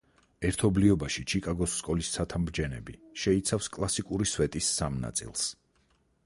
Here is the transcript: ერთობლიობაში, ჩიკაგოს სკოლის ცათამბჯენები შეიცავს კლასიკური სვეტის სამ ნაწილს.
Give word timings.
ერთობლიობაში, 0.47 1.23
ჩიკაგოს 1.33 1.75
სკოლის 1.81 2.09
ცათამბჯენები 2.15 2.95
შეიცავს 3.25 3.69
კლასიკური 3.77 4.29
სვეტის 4.33 4.73
სამ 4.81 4.99
ნაწილს. 5.05 5.47